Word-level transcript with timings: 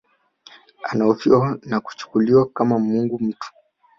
Anahofiwa 0.83 1.57
na 1.69 1.79
kuchukuliwa 1.79 2.45
kama 2.45 2.79
mungu 2.79 3.19
mtu 3.19 3.51